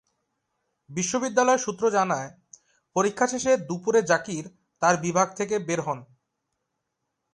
[0.89, 2.29] বিশ্ববিদ্যালয় সূত্র জানায়,
[2.95, 4.43] পরীক্ষা শেষে দুপুরে জাকির
[4.81, 5.99] তাঁর বিভাগ থেকে বের হন।